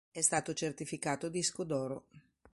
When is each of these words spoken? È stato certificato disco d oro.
È 0.09 0.19
stato 0.21 0.55
certificato 0.55 1.29
disco 1.29 1.63
d 1.63 1.71
oro. 1.71 2.05